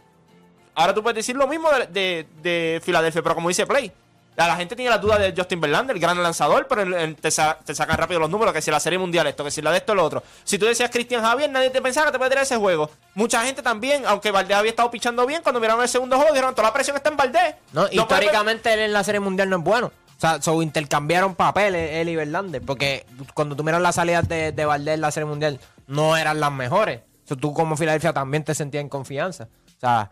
Ahora 0.78 0.94
tú 0.94 1.02
puedes 1.02 1.16
decir 1.16 1.35
lo 1.35 1.49
mismo 1.49 1.68
de, 1.73 1.87
de, 1.88 2.26
de 2.40 2.80
Filadelfia, 2.85 3.20
pero 3.20 3.35
como 3.35 3.49
dice 3.49 3.66
Play, 3.66 3.90
la, 4.37 4.54
gente 4.54 4.76
tiene 4.76 4.90
la 4.92 4.99
duda 4.99 5.18
de 5.18 5.35
Justin 5.37 5.61
Verlander, 5.61 5.97
el 5.97 6.00
gran 6.00 6.23
lanzador, 6.23 6.68
pero 6.68 6.85
te, 7.20 7.30
sa- 7.32 7.58
te 7.64 7.75
sacan 7.75 7.97
rápido 7.99 8.20
los 8.20 8.30
números, 8.30 8.54
que 8.54 8.62
si 8.62 8.70
la 8.70 8.78
serie 8.78 8.97
mundial 8.97 9.26
esto, 9.26 9.42
que 9.42 9.50
si 9.50 9.61
la 9.61 9.73
de 9.73 9.78
esto, 9.78 9.97
lo 9.97 10.04
otro. 10.04 10.23
Si 10.44 10.56
tú 10.56 10.66
decías 10.66 10.90
Cristian 10.90 11.20
Javier, 11.23 11.50
nadie 11.50 11.70
te 11.70 11.82
pensaba 11.82 12.06
que 12.06 12.12
te 12.12 12.18
puede 12.18 12.30
tirar 12.30 12.44
ese 12.44 12.56
juego. 12.56 12.88
Mucha 13.14 13.44
gente 13.44 13.61
también, 13.62 14.04
aunque 14.06 14.30
Valdés 14.30 14.56
había 14.56 14.70
estado 14.70 14.88
pichando 14.92 15.26
bien, 15.26 15.42
cuando 15.42 15.58
miraron 15.61 15.82
el 15.82 15.88
segundo 15.88 16.14
juego, 16.16 16.32
dijeron, 16.32 16.54
toda 16.54 16.68
la 16.68 16.73
presión 16.73 16.97
está 16.97 17.08
en 17.11 17.16
Valdés. 17.16 17.56
No, 17.73 17.88
históricamente 17.90 18.73
él 18.73 18.78
en 18.78 18.92
la 18.92 19.02
Serie 19.02 19.18
Mundial 19.18 19.50
no 19.50 19.56
es 19.56 19.64
bueno. 19.64 19.88
O 19.88 20.20
sea, 20.20 20.40
so 20.40 20.62
intercambiaron 20.62 21.35
papeles 21.35 21.94
él 21.94 22.08
y 22.08 22.14
Verlander. 22.14 22.62
Porque 22.62 23.04
cuando 23.35 23.56
tú 23.56 23.64
miras 23.64 23.80
las 23.80 23.97
salidas 23.97 24.28
de, 24.28 24.52
de 24.52 24.64
Valdés 24.64 24.94
en 24.94 25.00
la 25.00 25.11
Serie 25.11 25.26
Mundial, 25.26 25.58
no 25.88 26.16
eran 26.16 26.38
las 26.38 26.52
mejores. 26.52 27.00
So, 27.25 27.35
tú 27.35 27.52
como 27.52 27.76
Filadelfia 27.76 28.12
también 28.12 28.44
te 28.44 28.54
sentías 28.54 28.82
en 28.82 28.88
confianza. 28.88 29.49
O 29.76 29.80
sea, 29.80 30.11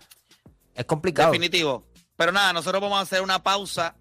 es 0.77 0.85
complicado. 0.85 1.33
Definitivo. 1.33 1.85
Pero 2.17 2.33
nada, 2.33 2.53
nosotros 2.53 2.81
vamos 2.81 2.99
a 2.99 3.03
hacer 3.03 3.23
una 3.23 3.43
pausa. 3.43 3.97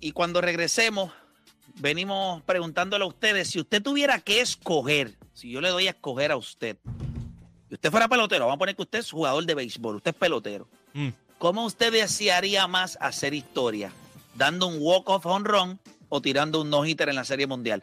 Y 0.00 0.12
cuando 0.12 0.40
regresemos, 0.40 1.12
venimos 1.76 2.42
preguntándole 2.42 3.04
a 3.04 3.08
ustedes, 3.08 3.48
si 3.50 3.60
usted 3.60 3.82
tuviera 3.82 4.18
que 4.20 4.40
escoger, 4.40 5.16
si 5.32 5.50
yo 5.50 5.60
le 5.60 5.68
doy 5.68 5.86
a 5.86 5.90
escoger 5.90 6.32
a 6.32 6.36
usted, 6.36 6.78
y 7.70 7.74
usted 7.74 7.90
fuera 7.90 8.08
pelotero, 8.08 8.44
vamos 8.46 8.56
a 8.56 8.58
poner 8.58 8.76
que 8.76 8.82
usted 8.82 8.98
es 8.98 9.10
jugador 9.10 9.44
de 9.46 9.54
béisbol, 9.54 9.96
usted 9.96 10.10
es 10.10 10.16
pelotero, 10.16 10.68
Mm. 10.94 11.08
¿cómo 11.38 11.64
usted 11.64 11.90
desearía 11.92 12.66
más 12.66 12.98
hacer 13.00 13.32
historia? 13.32 13.92
¿Dando 14.34 14.66
un 14.66 14.76
walk-off 14.78 15.24
home 15.24 15.48
run 15.48 15.80
o 16.08 16.20
tirando 16.20 16.60
un 16.60 16.68
no-hitter 16.70 17.08
en 17.08 17.14
la 17.16 17.24
Serie 17.24 17.46
Mundial? 17.46 17.82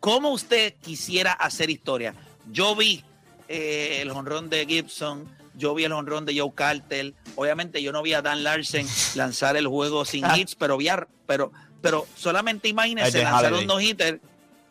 ¿Cómo 0.00 0.30
usted 0.30 0.74
quisiera 0.82 1.32
hacer 1.32 1.70
historia? 1.70 2.14
Yo 2.50 2.74
vi 2.74 3.04
eh, 3.46 3.98
el 4.02 4.10
honrón 4.10 4.50
de 4.50 4.66
Gibson, 4.66 5.28
yo 5.56 5.74
vi 5.74 5.84
el 5.84 5.92
honrón 5.92 6.24
de 6.26 6.38
Joe 6.38 6.52
Carter. 6.54 7.14
Obviamente 7.36 7.82
yo 7.82 7.92
no 7.92 8.02
vi 8.02 8.14
a 8.14 8.22
Dan 8.22 8.42
Larsen 8.44 8.86
lanzar 9.14 9.56
el 9.56 9.66
juego 9.66 10.04
sin 10.04 10.24
hits, 10.34 10.54
pero 10.54 10.76
vi 10.76 10.88
a- 10.88 11.06
pero, 11.26 11.52
pero 11.80 12.06
solamente 12.16 12.68
imagínense 12.68 13.18
de 13.18 13.24
lanzar 13.24 13.44
Halladay. 13.44 13.60
un 13.62 13.66
no-hitter. 13.66 14.20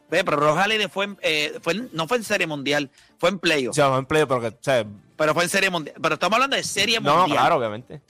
Ve, 0.09 0.25
Pero 0.25 0.35
Ross 0.37 0.57
Halladay 0.57 0.89
fue, 0.89 1.15
eh, 1.21 1.57
fue 1.61 1.73
no 1.93 2.05
fue 2.05 2.17
en 2.17 2.23
Serie 2.25 2.45
Mundial, 2.45 2.89
fue 3.17 3.29
en 3.29 3.39
playoff, 3.39 3.71
O 3.71 3.73
sea, 3.75 3.95
en 3.97 4.05
pero 4.05 4.41
que, 4.41 4.47
o 4.47 4.57
sea, 4.59 4.85
pero 5.15 5.33
fue 5.33 5.43
en 5.43 5.49
Serie 5.49 5.69
Mundial. 5.69 5.95
Pero 6.01 6.15
estamos 6.15 6.35
hablando 6.35 6.57
de 6.57 6.63
Serie 6.63 6.99
no, 6.99 7.15
Mundial. 7.19 7.37
claro, 7.39 7.55
obviamente. 7.55 8.01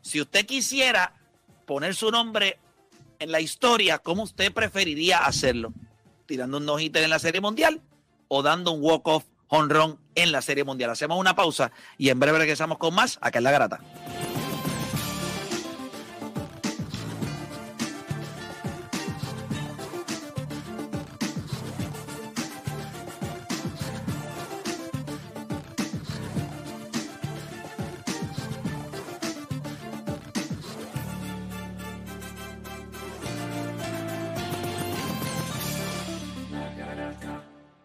Si 0.00 0.20
usted 0.20 0.46
quisiera 0.46 1.12
poner 1.66 1.96
su 1.96 2.10
nombre 2.12 2.56
en 3.18 3.32
la 3.32 3.40
historia, 3.40 3.98
¿cómo 3.98 4.22
usted 4.22 4.52
preferiría 4.52 5.18
hacerlo? 5.26 5.72
¿Tirando 6.26 6.58
un 6.58 6.66
no-hitter 6.66 7.02
en 7.02 7.10
la 7.10 7.18
Serie 7.18 7.40
Mundial 7.40 7.80
o 8.28 8.42
dando 8.44 8.70
un 8.70 8.80
walk-off 8.82 9.24
jonrón 9.50 9.98
en 10.14 10.32
la 10.32 10.40
Serie 10.42 10.64
Mundial. 10.64 10.90
Hacemos 10.90 11.18
una 11.18 11.34
pausa 11.34 11.72
y 11.98 12.08
en 12.08 12.20
breve 12.20 12.38
regresamos 12.38 12.78
con 12.78 12.94
más 12.94 13.18
acá 13.20 13.38
en 13.38 13.44
La 13.44 13.50
Garata. 13.50 13.80